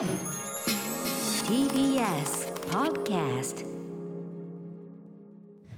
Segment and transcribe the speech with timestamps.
[0.00, 0.08] TBS
[2.70, 3.66] Podcast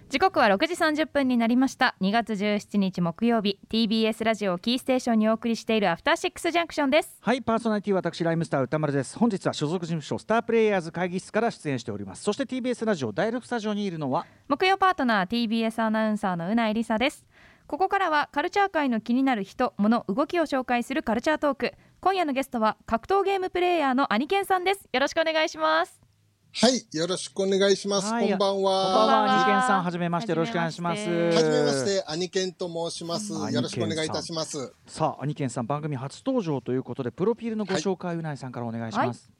[0.08, 1.96] 時刻は6時30分になりました。
[2.00, 3.58] 2月17日木曜日。
[3.68, 7.18] TBS ラジオをキーステーションにお送りしているアフターシックスジャンクションです。
[7.20, 9.18] はいパーソナリティは私ライムスター歌丸です。
[9.18, 12.22] 本日は所属事務所スタープレイヤーズ会議室から出演しております。
[12.22, 17.26] そして TBS ラジオ第6スタジオにいるのは木曜パートナー TBS アナウンサーのうないりさです
[17.66, 21.74] ここからはカルチャー界の気になる人物動きを紹介するカルチャートーク。
[22.00, 24.88] 今夜のゲストは格闘ゲームプレイヤーのアニケンさんです。
[24.92, 26.00] よろしくお願いします。
[26.54, 28.12] はい、よろしくお願いします。
[28.12, 28.28] はい。
[28.28, 28.72] こんばんこんばんは。
[28.72, 30.32] はは二健さんはじめまして。
[30.32, 33.32] よろしくお願いしますはじめまして、アニケンと申します。
[33.32, 33.52] うん。
[33.52, 34.74] よろしくお願いいたします。
[34.86, 39.30] さあアニケンさん番組初登場ということでプロフィールのご紹介、うないさんからお願いします、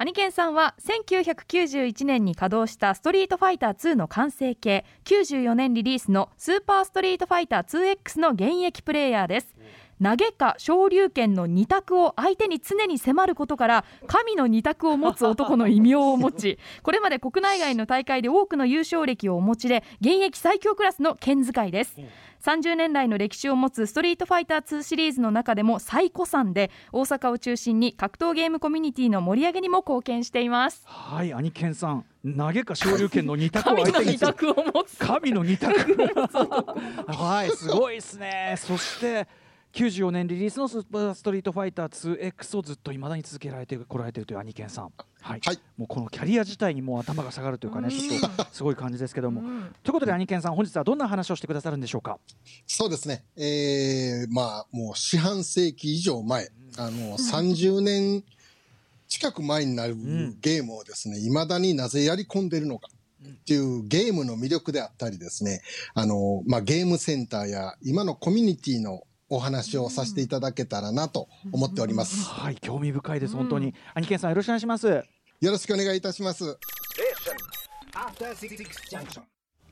[0.00, 9.56] アニケンさんは1991年に稼働したストリートファイター2の完成形94年リリースのスーパーストリートファイター 2X の現役プレイヤーです。
[10.02, 21.96] 投げか昇竜拳の二択を相手に常に迫ることから神の二択を持つ男の異名を持ち これまで国内外の大会で多くの優勝歴をお持ちで現役最強クラスの剣使いです。
[22.44, 30.82] 30年来の歴史を持つストリートファイター2シリーズの中でも最古参で大阪を中心に格闘ゲームコミュニティの盛り上げにも貢献しています。
[30.86, 32.04] はいアニケンさん。
[32.36, 34.32] 投げか昇竜拳の二択を 神の二相手にする。
[34.32, 34.98] 択を持つ。
[34.98, 35.96] 神の二択
[37.08, 38.54] はいすごいですね。
[38.56, 39.26] そして
[39.74, 45.40] 94年リリースのスーパーストリートファイター 2X をずっと未だに続けられてこられているというアニケンさん、はい。
[45.44, 45.58] はい。
[45.76, 49.42] もうこのキャリア自体にもう頭が下がるというかねちょっとすごい感じですけども、
[49.82, 52.18] ということでアニケンさん本日はどんな話をしてくださるんでしょうか？
[52.66, 53.24] そうですね。
[53.36, 58.24] えー、まあ、もう四半世紀以上前、あの、30年
[59.06, 62.88] 近く前になるんゲームをですね、未だになぜやり込んでるのか。
[63.20, 65.60] っていうゲームの魅力であったりですね、
[65.94, 72.24] あの、まあ、ゲームセンターや今のコミュニティのお話をさせていただけたらなと思っております。
[72.24, 74.86] はい興味深いです本当に、アニケンさんよろしくお願いします。
[74.88, 75.02] よ
[75.40, 76.58] ろしくお願いいたします。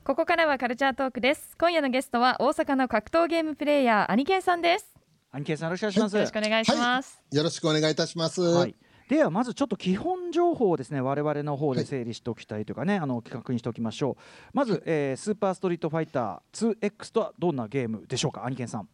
[0.03, 1.55] ここからはカルチャートークです。
[1.59, 4.93] 今夜のゲストは大阪の格闘ゲームプレイヤーアニケンさんです。
[5.31, 8.41] アニケンさんよろしくお願いします、よろしくお願いします、よろしくお願いいたします。
[8.41, 8.75] はい、
[9.09, 14.23] ではまずちょっと基本情報をですね我々の方で整理しておきたいというかね、あの確認しておきましょう。
[14.53, 18.87] まず、えースーパーストリートファイター 2X とはどんなゲームでしょうかアニケンさん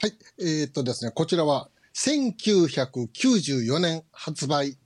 [0.00, 0.12] はい。
[0.40, 4.78] えーっとですね、こちらは1994年発売、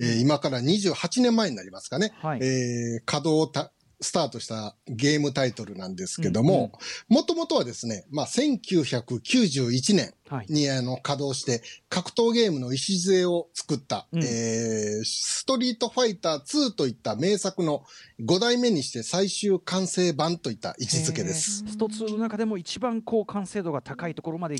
[0.00, 2.12] えー今から28年前になりますかね。
[2.20, 6.72] はいえー稼働たスタートしたゲームタイトルなんですけども、
[7.08, 10.46] もともとはですね、まあ、1991年はい。
[10.48, 14.24] にあの稼働して格闘ゲームの礎を作った、うん。
[14.24, 17.84] えーストリートファイター2といった名作の
[18.20, 21.64] 5代目にして最終完成版といった位置づけです。
[21.68, 24.56] スト2の中でも一番こう完成度が高いところまで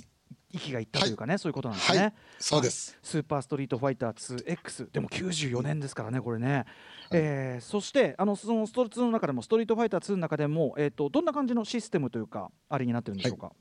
[0.56, 2.12] 息がいったというかね、そういうことなんですね、はい。
[2.38, 2.98] そうです。
[3.02, 6.64] スーパーストリートファイター 2X でも94年ですからねこれね、
[7.12, 13.52] えーそしてあのそのスト2の中でもストリートファイター2の中でも、えー、とどんな感じのシステムというかあれになってるんでしょうか、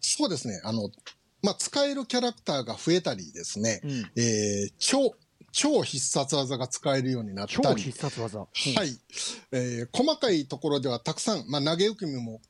[0.00, 0.60] そうですね。
[0.64, 0.90] あの、
[1.42, 3.90] まあ、使えるキャラクターが増えたりですね、うん。
[4.16, 5.14] えー超、
[5.50, 8.48] 超必殺技が使えるようになった超り、必殺技、はい、
[9.52, 12.40] えー細かいところではたくさん、まあ、投げ受け身も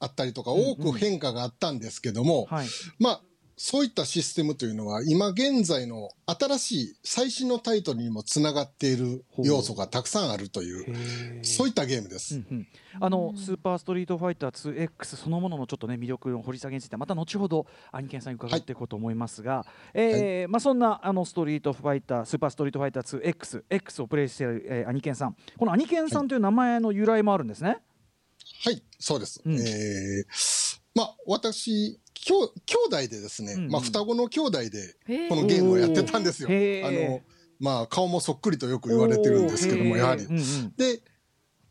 [0.00, 3.20] あったりとか、多く変化があったんですけども、はい、まあ、
[3.60, 12.36] そういったシステムというのは、今現在の新しい最新のタイトルにもつながっている要素がたくさんあるという、そういったゲームです。
[12.36, 12.68] うんうん、
[13.00, 27.78] あのスーパーストリートファイター 2X そのもののちょっとね魅力の掘り下げについてはまた後ほどアニケンさんに伺っていこうと思いますが、えーまあそんなあのストリートファイタースーパーストリートファイター 2X X をプレイしている、えーアニケンさんこのアニケンさんという名前の由来もあるんですね。
[28.64, 29.42] はい、そうです。
[29.44, 32.00] うんえーまあ、私、
[32.34, 33.70] 兄弟でですね、うんうん。
[33.70, 34.96] まあ、双子の兄弟で、
[35.28, 36.48] このゲームをやってたんですよ。
[36.48, 37.20] あの、
[37.60, 40.24] まあ、顔もそっくりとよく言われてるんですけども、やはり。
[40.24, 41.02] うんうんで、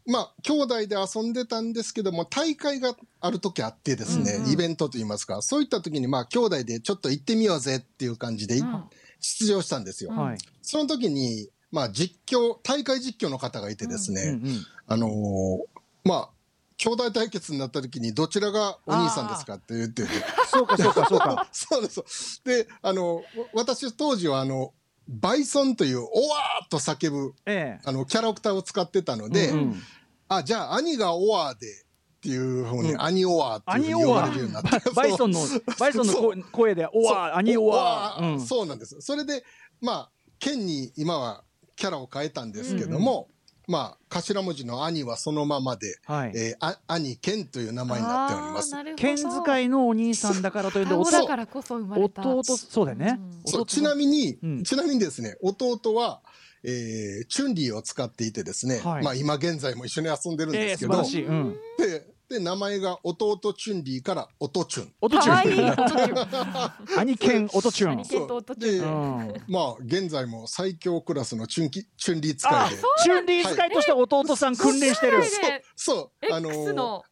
[0.10, 8.84] まあ、兄弟で遊んでたんですけども、大会がある時あってですね、うんうんイベントといいますか、そういった時に、まあ、兄弟でちょっと行ってみようぜっていう感じで、うん。
[9.20, 10.12] 出場したんですよ。
[10.12, 10.38] はい。
[10.62, 14.40] その時に、まあ、実況、大会実況の方がいてですね、
[14.88, 15.60] あのー
[16.06, 16.30] まあ、
[16.78, 20.04] 兄弟対決になった時に、どちらがお兄さんですかって言って。
[20.04, 20.10] て、
[20.48, 21.48] そうかそうかそうか。
[21.52, 22.42] そうです。
[22.44, 23.22] で、あの、わ
[23.54, 24.74] 私当時はあの、
[25.08, 27.82] バイソンという、おわーっと叫ぶ、ええ。
[27.84, 29.82] あの、キャラクターを使ってたので、うんうん。
[30.28, 33.02] あ、じゃあ、兄がオワーで、っていうふうに、うん。
[33.02, 34.70] 兄オワーってアいうふうに呼ばれるようになって。
[34.92, 35.40] バイソンの
[35.80, 38.22] バイソンの声声でオワーアニオワー。
[38.22, 38.42] そううん。
[38.42, 39.02] そうなんです。
[39.02, 39.44] それで、
[39.82, 41.44] まあ、剣に今は
[41.76, 43.30] キャラを変えたんですけども、
[43.68, 46.32] まあ、頭文字の兄はそのままで、はい。
[46.36, 48.74] えーあ兄健という名前になっております。
[48.74, 49.02] あーなるほど。
[49.02, 52.22] 剣使いのお兄さんだからというんで双子だからこそ生まれた。
[52.26, 53.20] 弟そうだよね。
[53.54, 53.66] うん。
[53.66, 54.64] ちなみに、うん。
[54.64, 56.22] ちなみにですね、弟は、
[56.64, 59.04] えーチュンリーを使っていてですね、はい。
[59.04, 64.94] まあ今現在も一緒に遊んでるんえーですけど、素晴らしい、うん、でで、名前が弟チュンリーから音チュン。
[65.00, 67.00] 音チュン。
[67.00, 67.92] 兄剣音チュン。
[67.92, 69.28] 兄貴と弟チュン。
[69.28, 69.44] でうん。
[69.48, 75.24] まあ現在も最強クラスのチュンキチュンリー使あいで、チュンリー使いとして弟さん訓練してる。
[75.76, 77.04] そう、あの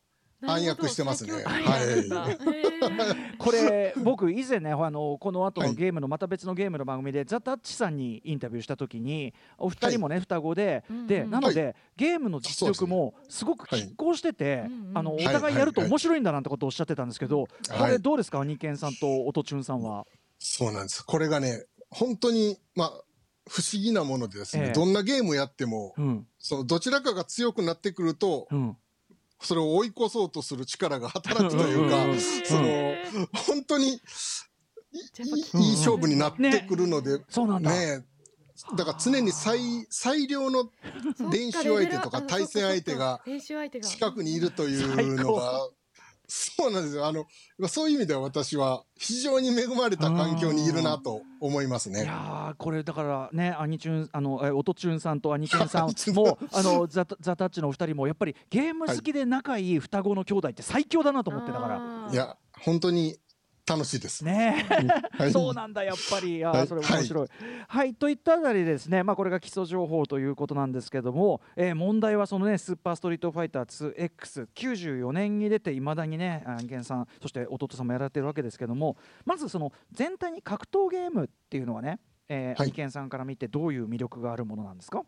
[0.42, 1.32] 暗躍してますね。
[1.34, 2.08] はい。
[3.38, 15.26] これ僕以前ねあのこの後はいのゲームのまた別のゲームの番組でザ・タッチさんにインタビューした時にお二人もね双子でうんうんでなのでゲームの実力もすごくはい拮抗しててあのおはい。
[15.26, 17.92] 互いやると面白いんだなんてことをおっしゃってたんですけどこはい。
[17.94, 20.06] れどうですか兄健さんと音チュンさんは？
[20.40, 21.04] そうなんです。
[21.06, 22.90] これがね、本当に、まあ、
[23.50, 24.72] 不思議なものでですね、ええ。
[24.74, 26.28] どんなゲームやっても、うん。
[26.40, 28.78] そのどちらかが強くなってくると、うん
[29.42, 32.06] それを追い越そうとする力が働くというか
[32.46, 32.96] その、
[33.34, 37.72] 本当にいい勝負になってくるので、そうなんだ。
[37.72, 38.16] ねえ。
[38.78, 39.60] だから常に最
[39.90, 40.70] 最良の
[41.30, 43.22] 練習相手とか対戦相手が
[43.82, 45.70] 近くにいるというのが、
[46.28, 47.06] そうなんですよ。
[47.06, 47.26] あの、
[47.68, 52.04] そういう意味では私は非常に恵まれた環境にいるなと思いますいね。
[52.06, 63.18] やーこれだからね兄チュンあのえ音チュンさんと兄健さん兄チュンもあのザザタッチのお二人もやっぱりゲーム好きで仲いい双子の兄弟って最強だなと思ってだからいや、本当に
[63.68, 64.24] 楽しいです。
[64.24, 64.66] ね。
[64.70, 65.32] えはい。
[65.34, 66.44] そうなんだやっぱり。
[66.46, 66.68] あーはい。
[66.68, 67.28] それ面白い。
[67.68, 82.92] はい、といったあたりですね、まあ、これが基礎情報ということなんですけども、えー問題はそのねスーパーストリートファイター 2X94 年に出ていまだにね案件さんそして弟さんもやられてるわけですけどもまずその全体に格闘ゲームっていうのはね、えーはい。
[82.92, 85.04] さんから見てどういう魅力があるものなんですか？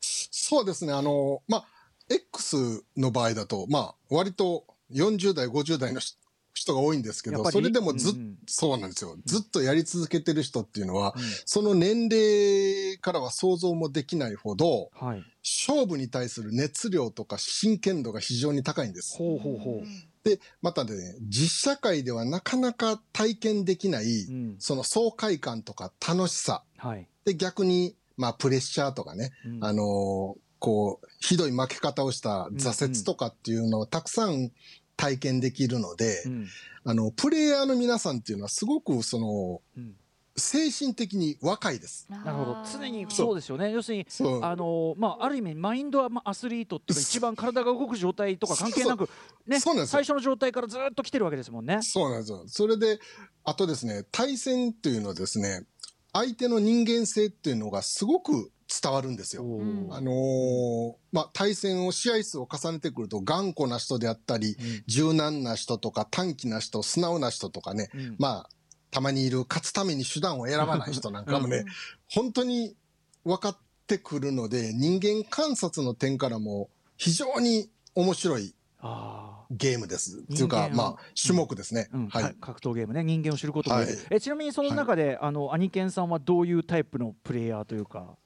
[0.00, 0.92] そうですね。
[0.92, 1.64] あの、まあ、
[2.08, 6.16] X の場合だと、まあ、割と40代、50代のし
[6.58, 8.38] 人が多いんですけど、それでもずっ、うんうん。
[8.46, 9.16] そうなんですよ。
[9.24, 11.22] ずっとやり続けてる人っていうのは、うん。
[11.44, 19.16] その年齢からは想像もできないほど、はい、勝負に対する熱量とか真剣度が非常に高いんです。
[19.16, 20.90] ほうほうほう、で、またね、
[21.22, 24.56] 実社会ではなかなか体験できない、うん。
[24.58, 26.64] その爽快感とか楽しさ。
[26.76, 27.06] はい。
[27.24, 29.64] で、逆に、まあ、プレッシャーとかね、うん。
[29.64, 34.50] あのーこう、ひどい負け方をした挫折とかっていうのをたくさん
[34.98, 36.46] 体験できるので、うん
[36.84, 39.94] あの、プレイヤーの皆さんっていうのはすごくその、うん
[40.40, 42.06] 精神的に若いです。
[42.08, 44.06] なるほど常にそうですよね要するに。
[44.40, 49.10] あのまあ、ある意味マインドはまあアスリートっていうか一番体が動く状態とか関係なく、
[49.46, 51.80] ね、最初の状態からずっと来てるわけですもんね。
[51.82, 52.44] そうなんですよ。
[52.46, 53.00] それで、
[53.44, 55.64] あとですね、対戦っていうのはですね、
[56.12, 59.42] 相手の人間性っていうのがすごく伝わるんですよ。
[59.90, 64.82] あのーまあ、対戦を試合数を重ねてくると頑固な人であったり、うん。
[64.86, 68.16] 柔軟な人とか短気な人、素直な人とかね、うん。
[68.18, 68.50] まあ、
[68.90, 71.64] たまにいる勝つために手段を選ばない人なんかもね、
[72.10, 72.76] 本当に
[73.24, 80.18] 分かってくるので、人間観察の点からも非常に面白いあゲームです。
[80.18, 81.88] っていうかまあ、種目ですね。
[81.92, 82.08] ーうん。
[82.08, 82.22] はい。
[82.22, 82.34] か。
[82.40, 83.02] 格闘ゲームね。
[83.02, 83.86] 人間を知ることがで。
[83.86, 84.06] きる、はい。
[84.10, 88.16] えちなみにその中で、あの兄健さんはどういうタイプのプレイヤーというか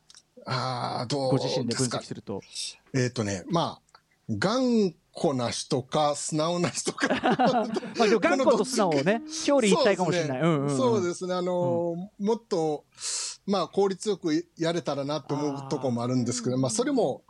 [0.47, 2.41] ああ、どうご自身で分析すると。
[2.95, 3.93] えっ、とね、まあ、
[4.31, 7.09] 頑固な人か、素直な人か。
[7.99, 10.41] まあ、でも頑固と素直をね表裏一体かもしれない。
[10.41, 10.55] そうですねうん。
[10.55, 11.35] うんうんそうですね。
[11.35, 12.85] あのーもっと、
[13.47, 17.23] まあ、効率よくやれたらなと思うとこもあるんですけど、まあ、それも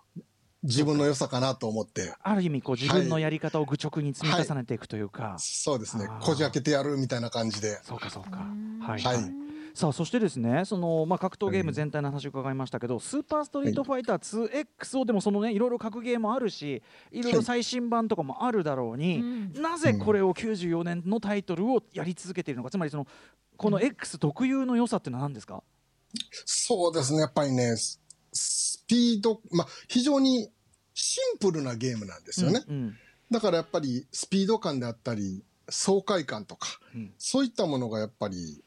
[0.63, 6.09] 自分の良さかなと思って、ある意味こう自分のやり方を愚直に積み重ねていくというか、そうですね。
[6.21, 7.81] こじ開けてやるみたいな感じで。
[7.83, 8.39] そうかそうか。
[8.39, 8.79] うん。
[8.81, 19.53] はい、はいさあそしてですねその、まあ、格闘ゲーム全体の話を伺いましたけど、スーパーストリートファイター 2X をでもそのねいろいろ格ゲーもあるしいろいろ最新版とかもあるだろうに、うん。
[19.63, 23.07] なぜこれを94年のタイトルをやり続けているのかつまりその
[23.57, 25.63] この X 特有の良さってのは何ですか、
[26.45, 27.21] そうですね。
[27.21, 28.03] やっぱりね、ス
[28.33, 30.51] スピード、まあ、非常に
[30.95, 32.65] シンプルなゲームなんですよね。
[32.67, 32.97] うんうん。
[33.31, 37.13] だからやっぱりスピード感であったり、爽快感とか、うん。
[37.19, 38.63] そういったものがやっぱり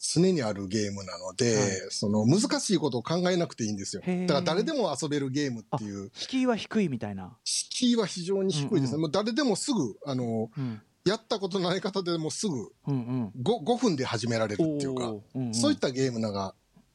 [0.00, 1.66] 常にあるゲームなので、はい。
[1.90, 4.02] その難しいことを考えなくていいんですよ。
[4.02, 8.90] だから誰でも遊べるゲームっていう、敷居は低いみたいな、敷居は非常に低いですね。
[8.90, 8.94] うん。
[8.94, 10.80] うんもう誰でもすぐ、あの、うん。
[11.04, 15.54] やったことない方でもすぐうんうん、5, 5分で始められるっていうか、うんうん。
[15.54, 16.54] そういったゲームなが、っ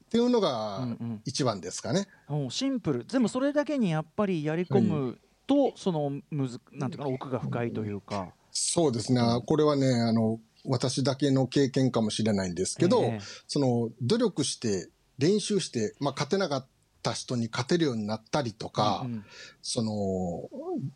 [0.10, 1.22] ていうのうんがうん。
[1.26, 2.08] 一番ですかね。
[2.28, 3.06] もうシンプル。
[3.06, 8.32] でもそれだけにやっぱりやり込むと、そのむずなんていうかな奥が深いというか。
[8.52, 9.22] そうですね。
[9.48, 13.20] これはね、あの、私だけの経験かもしれないんですけど、ええ。
[13.48, 14.90] その、努力して、
[15.20, 16.68] 練習して、まあ、勝てなかっ
[17.04, 19.26] った人に勝てるようになったりとか、うん
[19.62, 20.50] その、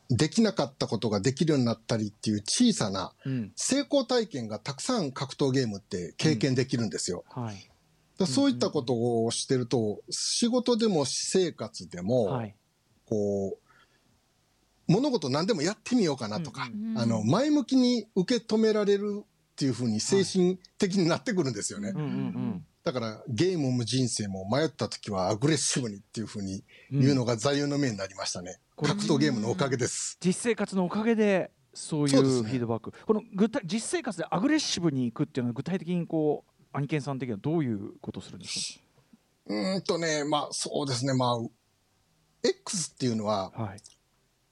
[0.09, 3.51] できなかったことができるようになったりっていう小さなうん。
[3.55, 7.25] 成功体験がたくさん格闘ゲームって経験できるんですよ。
[7.29, 7.55] はい。
[7.55, 7.67] だか
[8.19, 12.55] らそういったことをしてると、仕事でも私生活でも、はい。
[13.05, 16.97] こう、物事何でもやってみようかなとか、うんうん。
[16.97, 19.23] あの、前向きに受け止められる
[19.57, 21.89] っていうふうに精神的になってくるんですよね。
[21.89, 27.01] うんうんだからゲームも人生も迷った時はアグレッシブにっていうふうにうん。
[27.01, 28.59] 言うのが座右の銘になりましたね。
[28.77, 30.17] これ格闘ゲームのおかげです。
[30.23, 38.79] 実生活のおかげでそういうフィードバック、この具体実生活でアグレッシブにいくっていうのは具体的にこうアニケンさん的にはどういうことをするんです
[39.47, 41.37] うーんとね、まあそうですね、まあ、
[42.41, 43.81] X っていうのはかはい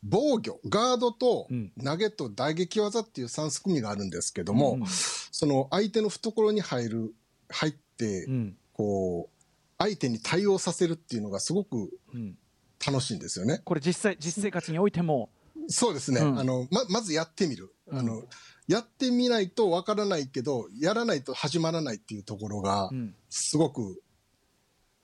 [0.07, 1.71] 防御、ガードとうん。
[1.83, 7.15] 投げと打撃技っていう3組があるんですけども、うんその相手の懐に入る、
[7.49, 8.57] 入ってう、ん。
[8.73, 9.45] こう、
[9.77, 12.37] 相手に対応させるっていうのがすごくうん。
[12.85, 13.61] 楽しいんですよね。
[13.63, 15.29] これ実際実生活においても。
[15.67, 16.21] そうですね。
[16.21, 16.39] うん。
[16.39, 17.73] あの、ま、まずやってみる。
[17.91, 18.27] あの、うん
[18.67, 23.13] やってみないとわからないけど、やらないと始まらないっていうところがう、ん。
[23.29, 24.01] すごく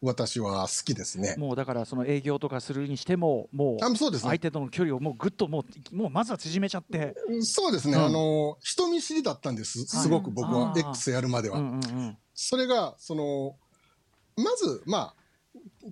[0.02, 1.36] 私は好きですね。
[1.38, 7.96] もうだからその営業とかするにしてももうあそうですね相手との距離をもうぐっともうもうまずは縮めちゃって、そうですね。
[7.96, 9.86] うんあの、人見知りだったんです。
[9.86, 11.60] すごく僕は X やるまでは。
[11.60, 13.56] うんうんうんそれが、その、
[14.36, 15.16] まず、まあ、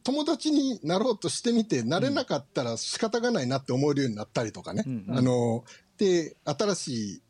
[0.04, 4.84] 友達になろうとしてみて、なれなかったら仕方がないなって思えるようになったりとかね。
[4.86, 5.64] うんうんあの、
[5.98, 6.88] で、新し
[7.18, 7.22] い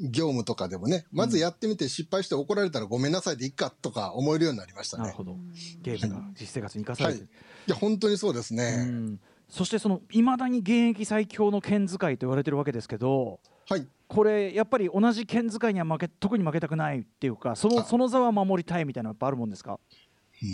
[0.00, 5.04] 業務とかでもね、まずやってみて失敗して怒られたらごめんなさいでいいかとか思えるようになりましたね。
[5.04, 5.36] なるほど。
[5.82, 7.20] ゲームが実生活に生かされて。
[7.20, 7.28] る、
[7.66, 7.70] い。
[7.70, 8.84] や、本当にそうですうね。
[8.84, 9.20] ん。
[9.48, 13.86] そしてそのいまだに現役最強の剣使いと言われてるわけですけどはい。
[14.08, 19.78] これやっぱり同じ剣使いには負け特に負けたくないっていうかそのあその座は守りたいみたいなのやっぱあるもんですか？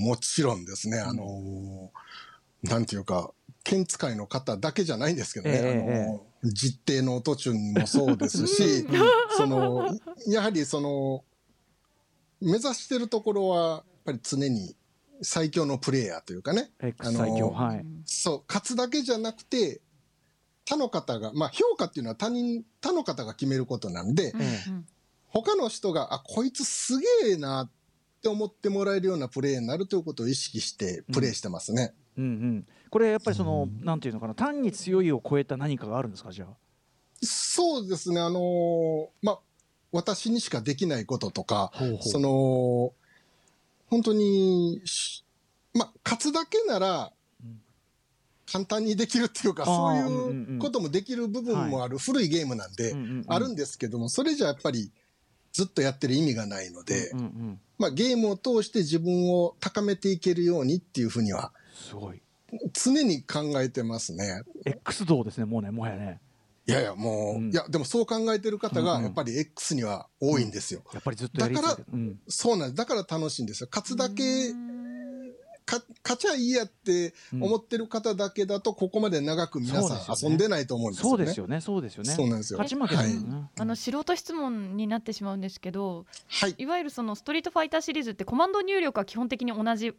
[0.01, 3.31] もちろんですね、あのーなんていうか、
[3.63, 6.05] 剣使いの方だけじゃないんですけどね、ええ。
[6.09, 8.87] あのー実定の音中もそうですし、
[9.37, 9.89] その、
[10.27, 11.25] やはりその、
[12.41, 14.77] 目指してるところは、やっぱり常に
[15.23, 19.81] 最強のプレイヤーというかね、X 最強、あのはい、そう、勝つだけじゃなくて、
[20.65, 24.43] 他の方が、まあ評価っていうのは他人、他の方が決めることなんで、うん。
[24.43, 24.87] えうん
[25.31, 27.71] 他の人が、あ、こいつすげえなっ
[28.23, 31.95] て思ってもらえるようなプレーになるということを意識してプレイしてますね。
[32.17, 36.49] うんうん、これやっぱりその、なんていうのかな単に強いを超えた何かがあるんですかじゃあ？
[37.23, 39.39] そうですね、あのーまあ、
[39.93, 42.03] 私にしかできないこととか、ほうほう。
[42.03, 42.93] その、
[43.89, 45.25] 本当にし、
[45.75, 47.61] まあ、勝つだけならうん、
[48.51, 53.25] 簡単にできるっていうか、あそういうこともできる部分もある古いゲームなんで、うんうんうん。
[53.29, 54.91] あるんですけども、それじゃやっぱり
[55.53, 62.21] ずっとやってる意味がないので、うんうん、まあ、ゲームを通して自分を高めていけるようにっていうふうにはすごい
[62.73, 64.43] 常に考えてますね。
[64.65, 66.21] X 道ですねもうねもはやね
[66.67, 70.83] いやいや、もう、うんいや、でもそう考えてる方うんうんがやっぱり X には多いんですよ。
[70.93, 72.75] やっぱりずっとやり続けてだうんそうなんです。
[72.75, 73.69] だから楽しいんですよ。
[73.73, 74.53] 勝つだけ、
[75.65, 81.17] か勝ちゃいいやって思ってる方だけだと、ここまで長く皆さん遊んでないと思うんですよね。
[81.17, 82.59] そうですよねそうですよねそうなんですよ。
[82.59, 83.13] 勝ち負けだはい
[83.61, 86.55] あの素人質問になってしまうんですけどはい。
[86.59, 89.95] いわゆるそのストリートファイターシリーズってコマンド入力は基本的に同じ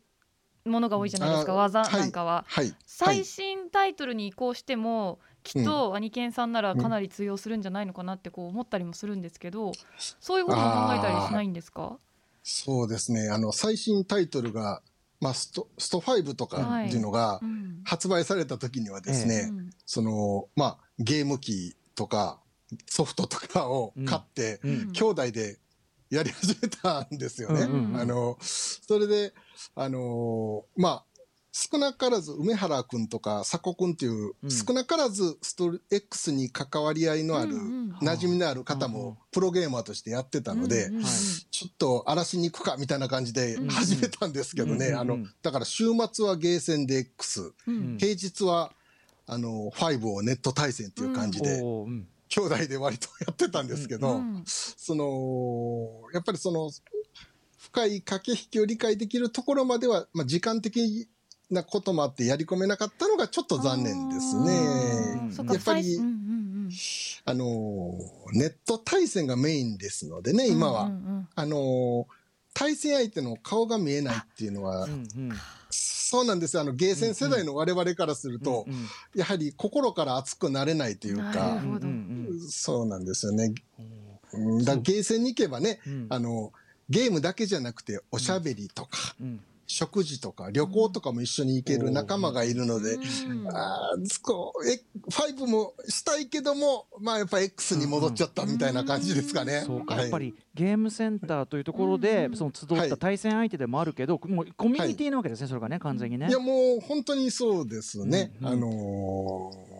[0.66, 1.54] ものが多いじゃないですか。
[1.54, 2.46] あ技はいなんかは。
[2.48, 2.70] はい。
[2.70, 3.26] は最い。
[3.26, 9.72] 新タイトルに移行してもきっとアニケンさんならかなり通用するんじゃないのかなってこう思ったりもするんですけど
[10.20, 11.98] そういうことも考えたりしないんですか？
[12.44, 13.30] そうですね。
[13.30, 14.82] あの、最新タイトルが、
[15.22, 17.82] まあ、スト、スト5とかっていうのがうん。
[17.84, 22.40] 発売された時にはですね、うんその、まあ、ゲーム機とか
[22.86, 24.92] ソフトとかを買って、うん。
[24.92, 25.58] 兄弟で
[26.10, 27.62] やり始めたんですよね。
[27.62, 28.02] うんうんうん。
[28.02, 29.34] あの、それで、
[29.76, 31.06] あのーまあ、
[31.52, 34.52] 少なからず梅原くんとか佐古くんっていう、うん。
[34.52, 37.92] 少なからずスト X に関わり合いのある、うんうん。
[38.02, 40.90] 馴染みのある方もプロゲーマーとしてやってたので、
[41.52, 47.98] ちょっと荒らしに行くかみたいな感じでうん始めたんですけどね、うんあの、だから週末はゲーセンで X、うん。
[48.00, 48.72] 平日は、
[49.28, 51.62] あの、5をネット対戦っていう感じで、
[52.30, 56.72] 兄弟で割とやってたんですけど、うんその、やっぱりその、
[57.58, 61.08] 深い駆け引きを理解できるところまでは、まあ、時間的
[61.52, 65.32] なこともあってやり込めなかったのがちょっと残念ですあね。
[65.38, 66.70] やっぱり最うんうん
[67.26, 67.94] あの、
[68.34, 70.84] ネット対戦がメインですのでね、うん今は。
[70.84, 70.92] うん。
[70.92, 72.08] うんあの、
[72.54, 75.32] 対戦相手の顔が見えないっていうのはう、んうん
[76.10, 76.64] そうなんですよ。
[76.64, 78.88] あの、ゲーセン世代の我々からすると、うんうん。
[79.14, 81.62] やはり心から熱くなれないというなか
[82.50, 83.54] そうなんですよね。
[84.34, 84.40] う。
[84.40, 86.08] んうんだゲーセンに行けばね、うん。
[86.10, 86.52] あの、
[86.90, 89.40] ゲームだけじゃなくて、おしゃべりとか、うん
[89.72, 93.48] 食事とか旅行とかも一緒に行ける仲間がいるので、うん。
[93.56, 99.62] あーこうえ5もしたいけども、まあやっぱ X に戻っちゃったみたいな感じですかね。
[99.68, 100.04] そうか、はい。
[100.06, 102.36] やっぱりゲームセンターというところで、うん。
[102.36, 106.30] その集った対戦相手でもあるけど、もうコミュニティなわけですね、それがね完全にね。
[106.30, 108.32] いやもう本当にそうですね。
[108.42, 108.54] うんうん。
[108.54, 109.80] あのー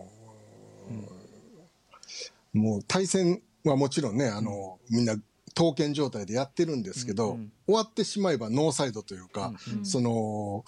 [2.52, 5.16] もう対戦はもちろんね、あのみんな
[5.54, 7.52] 刀剣状態でやってるんですけど、うんうん。
[7.66, 9.84] 終わってしまえばノーサイドというか、うんうん。
[9.84, 10.64] その、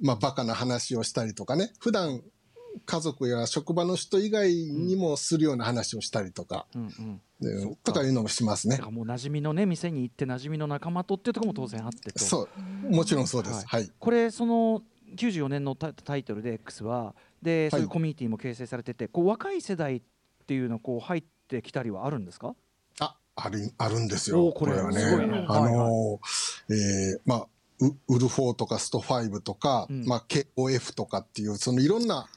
[0.00, 2.22] まあ、バカな話をしたりとかね、普段
[2.84, 7.76] 家族や職場の人以外にもするような話をしたりとか、うんうん。
[7.84, 8.78] とかいうのもしますね。
[8.78, 12.18] もう馴染みのね店に行って馴染みの仲間とっていうところも当然あってと。
[12.18, 12.48] そ
[12.86, 13.66] う、もちろんそうです。
[13.66, 13.90] はい。
[13.98, 14.82] これその
[15.16, 20.02] 94年のタタイトルで X はでそういうコミュニティも形成されてて、こう若い世代っ
[20.46, 22.54] ていうのこう入ってきたりはあるんですか？
[23.38, 24.52] あ、ある、あるんですよ。
[24.52, 25.02] これはね。
[25.48, 27.46] あはいのーえーまあ、
[27.80, 32.28] ウウルフォーとかスト5とか、うんまあ、KOF とかっていう、そのいろんな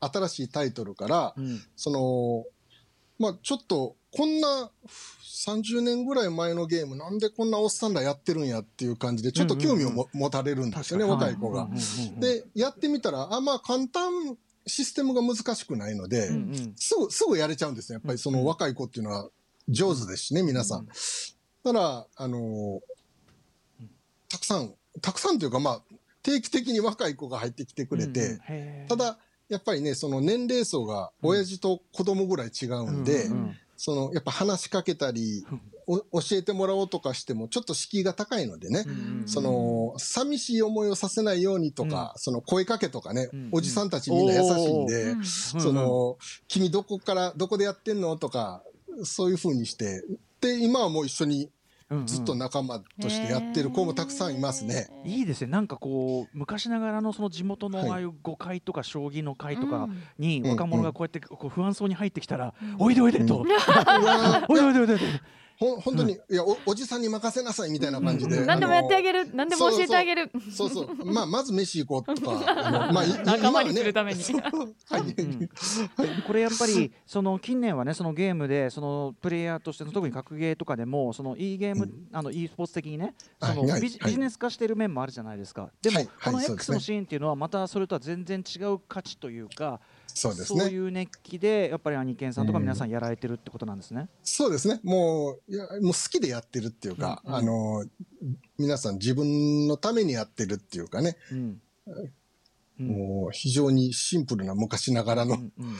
[0.00, 2.44] 新しいタイトルから、うんその、
[3.18, 4.70] まあ、ちょっと、こんな
[5.46, 11.68] 30年ぐらい前のゲーム、なんでこんなおっさんらやってるんやっていう感じで、ちょっと興味をも、持たれるんですよね、若い子が。
[12.18, 14.36] で、やってみたら、あ、まあ、簡単、
[14.66, 17.94] システムが難しくないので、うんうんすぐ、すぐやれちゃうんですね。
[17.94, 19.28] やっぱりその若い子っていうのは
[19.68, 20.86] 上手ですしね、皆さん。
[20.86, 20.92] だ
[21.72, 22.80] から、あのー
[24.28, 25.82] たくさん、たくさんというか、まあ、
[26.22, 28.40] 定期的に若い子が入ってきてくれて、
[28.88, 29.18] ただ、
[29.48, 33.28] やっぱりね、その年齢層が親父と子供ぐらい違うんで、
[33.76, 35.46] その、やっぱ話しかけたり、
[35.86, 38.84] お教えてもらおうとかしても、ちょっと敷居が高いのでね、
[39.26, 45.24] その、寂しい思いをさせないようにとか、その声かけとかね、うんおじさんたちみんな優しいんで、うん。
[45.24, 46.18] その、
[46.48, 48.64] 君どこから、どこでやってんのとか、
[49.04, 50.02] そういう風にして、
[50.40, 51.50] で、今はもう一緒に
[52.04, 54.88] ずっと仲間としてやってる子もたくさんいますね。
[55.04, 55.46] いいですね。
[55.46, 57.90] なんかこう昔ながらのその地元のはい。
[57.90, 60.50] ああいう碁会とか将棋の会とかうんにうん。
[60.50, 63.44] 若者がこうやってこう不安そうに入ってきたら「おいでおいで」と。
[63.44, 65.04] うわ「おいでおいでおいで」と
[65.58, 68.44] ほん本当に、いやお、おじさんに任せなさいみたいな感じで。
[68.44, 69.24] 何でもやってあげる。
[69.24, 70.30] る何でも教えてあげる。
[70.54, 70.94] そうそう。
[71.04, 72.44] まあ、まず飯行こうとか。
[72.46, 74.22] あの まあ、い仲間にするために。
[76.26, 84.10] これやっぱりその近年はねそのゲームでそのプレイヤーとしての特に格ゲーとかでもその e ゲーム、あの e スポーツ的にねそのビジはい。
[84.10, 85.70] ビジネス化している面もあるじゃないですか。
[85.80, 86.76] でも、この X ね。
[86.76, 89.80] のシーンっていうのはまたそれとは全然違う価値というか
[90.16, 90.60] そうですね。
[90.60, 94.08] そういう熱気でやっぱりアニケンさんとか皆さんやられてるってことなんですね。
[94.22, 94.80] そうですね。
[94.82, 97.32] もう、いや、もう好きでやってるっていうか、うん。
[97.32, 97.38] うん。
[97.38, 97.84] あの、
[98.56, 101.60] 皆さん自分のためにやってるっていうかね、うん。
[102.78, 102.86] うん。
[102.86, 105.76] もう非常にシンプルな昔ながらのうんうん。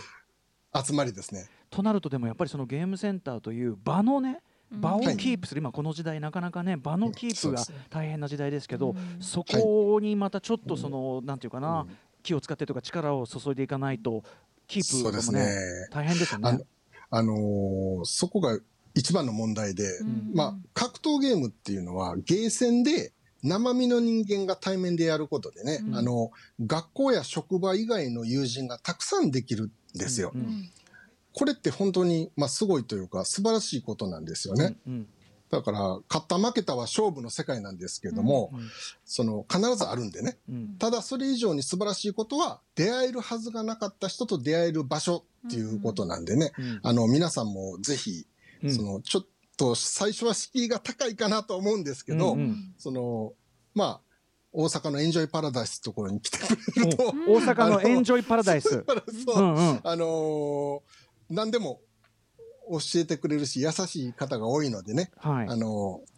[0.85, 1.49] 集まりですね。
[1.70, 9.22] となるとでもやっぱりそのゲームセンターという場のね場をはいキープする、今この時代なかなかね場のキープが大変な時代ですけど、うん。
[9.22, 11.87] そこにまたちょっとその、なんていうかな、
[12.27, 14.25] 気を使ってとか力を注いでいかないと
[14.67, 15.89] キープねね。
[15.93, 16.61] 大変ですよねあの。
[17.09, 18.59] あのーそこが
[18.95, 23.12] 一番の問題で、うんまあ、格闘ゲームっていうのは、ゲーセンで
[23.43, 26.31] 生身の人間が対面でやることでね、うんあの、
[26.65, 30.33] 学校や職場以外の友人がたくさんできるんですよ。
[30.35, 30.71] うんうん
[31.39, 34.75] これって本当に、まあ、すごいというか、素晴らしいことなんですよね。
[34.87, 35.07] うん
[35.50, 35.78] だから、
[36.09, 38.68] 勝った負けたは勝負の世界なんですけども、うん
[39.04, 40.38] その、必ずあるんでね。
[40.48, 40.76] うん。
[40.78, 46.52] ただ、それ以上に素晴らしいことは、出会えるはずがなかった人と出会える場所っていうことなんでね。
[46.59, 48.26] うんあの、皆さんもぜひ、
[48.64, 48.74] うん。
[48.74, 52.74] その、ちょっと最初は敷居が高いかなと思うんですけど、うんうん。
[52.78, 53.32] その、
[53.74, 54.00] まあ、
[54.52, 56.48] 大阪のエンジョイパラダイスところに来てく
[56.80, 58.70] れると、お大阪のエンジョイパラダイス。
[59.26, 59.80] そう、うんうん。
[59.85, 60.80] あのー
[61.28, 61.80] 何でも
[62.70, 65.48] 教えてくれるし、優しい方が多いのでね、はい。
[65.48, 66.16] あのー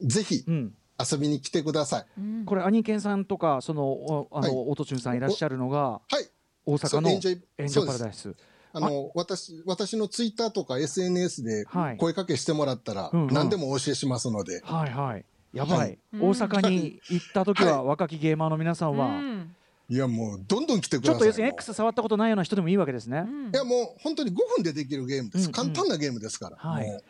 [0.00, 2.06] ぜひうん、遊びに来てください。
[2.18, 2.44] うん。
[2.44, 4.52] これアニケンさんとかそのおあの、はい。
[4.52, 6.28] オートチューンさんいらっしゃるのがはい。
[6.64, 8.34] 大阪のエンジョイエンジョイパラダイス。
[8.72, 11.96] あの、私、私のツイッターとか SNS ではい。
[11.96, 15.24] 声かけしてもらったら、何でもお教えしますので、はいはい。
[15.52, 15.78] やばい。
[15.78, 15.98] はい。
[16.14, 19.55] うん大阪に行った時は、は若きゲーマーの皆さんは、うん
[19.88, 21.14] いやもう、どんどん来てください。
[21.14, 23.18] ちょっと要するに X 触ったことないような人でもいいわけですね。
[23.18, 25.42] わ、うんいやもう本当に5分でできるゲームです。
[25.42, 26.56] うんうん簡単なゲームですから。
[26.56, 27.02] はい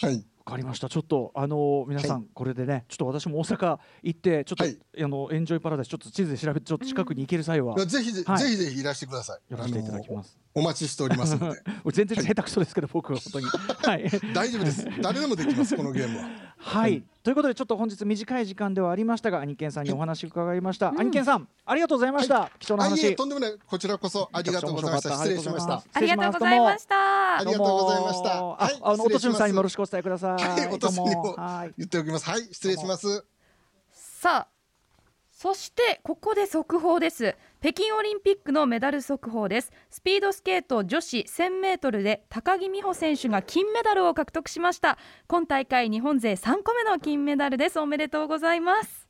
[0.00, 0.24] はい。
[0.48, 0.88] かりました。
[0.88, 9.52] ちょっとあの皆さん、はこれでね、ちょっと私も大阪行ってちょっと、はいあのエンジョイパラダイスちょっと地図で調べてちょっと近くに行ける際は、いやぜひぜひ、はいぜひぜひいらしてください。
[9.52, 10.38] やらせていただきます。
[10.54, 11.60] あのお待ちしておりますので。
[11.92, 13.46] 全然下手くそですけど、僕は本当に。
[13.46, 14.10] はい。
[14.34, 14.86] 大丈夫です。
[15.02, 16.47] 誰でもできます、このゲームは。
[16.68, 20.90] はい、ということでちょっと本日短い時間ではありましたが、アニケンさんにお話伺いました。
[20.90, 22.50] アニケンさん、ありがとうございました。
[22.58, 23.06] 貴重なあ、い話。
[23.06, 23.54] え、とんでもない。
[23.66, 25.16] こちらこそありがとうございました。
[25.16, 25.82] 失礼しました。
[25.94, 30.42] ありがとうございましたありがとうございましたはいあ、あの、おとちゅんさんにもよろししくお伝えください。
[30.42, 31.74] はい、おとすにもはい。
[31.78, 32.28] 言っておきます。
[32.28, 33.24] はい、失礼します。
[33.92, 34.48] さあ
[35.30, 39.72] そしてここで速報です北京オリンピックのメダル速報です。
[39.90, 44.96] スピードスケート女子 1000m で高木美帆選手が金メダルを獲得しました。
[45.26, 47.80] 今大会日本勢3個目の金メダルです。
[47.80, 49.08] おめでとうございます。